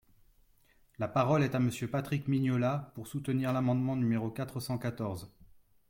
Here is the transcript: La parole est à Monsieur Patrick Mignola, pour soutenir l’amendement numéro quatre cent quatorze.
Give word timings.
La 0.97 1.07
parole 1.07 1.43
est 1.43 1.53
à 1.53 1.59
Monsieur 1.59 1.87
Patrick 1.87 2.27
Mignola, 2.27 2.91
pour 2.95 3.05
soutenir 3.05 3.53
l’amendement 3.53 3.95
numéro 3.95 4.31
quatre 4.31 4.59
cent 4.59 4.79
quatorze. 4.79 5.31